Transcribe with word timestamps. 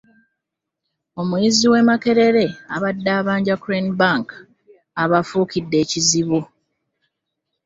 Omuyizi 1.21 1.65
w'e 1.71 1.81
Makerere 1.89 2.45
abadde 2.75 3.09
abanja 3.19 3.55
Crane 3.63 3.91
bank 3.99 4.27
abafuukidde 5.03 5.75
ekizibu. 5.83 6.39